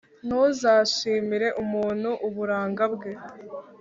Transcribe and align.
Ntuzashimire 0.27 1.47
umuntu 1.63 2.09
uburanga 2.27 2.83
bwe, 2.93 3.11